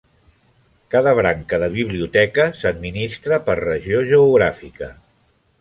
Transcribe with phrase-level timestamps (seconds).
[0.95, 4.95] Cada branca de biblioteca s'administra per regió geogràfica.